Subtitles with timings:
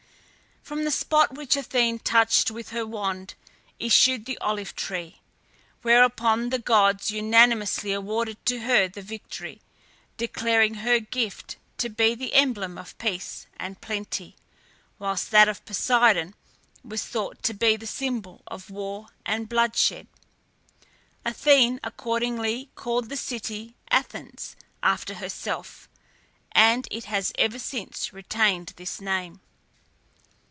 [0.63, 3.33] From the spot which Athene touched with her wand,
[3.77, 5.19] issued the olive tree,
[5.81, 9.59] whereupon the gods unanimously awarded to her the victory,
[10.15, 14.37] declaring her gift to be the emblem of peace and plenty,
[14.97, 16.35] whilst that of Poseidon
[16.85, 20.07] was thought to be the symbol of war and bloodshed.
[21.25, 25.89] Athene accordingly called the city Athens, after herself,
[26.53, 29.41] and it has ever since retained this name.